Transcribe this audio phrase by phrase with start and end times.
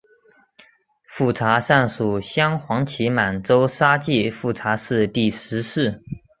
[1.07, 6.01] 富察善属镶黄旗满洲沙济富察氏第十世。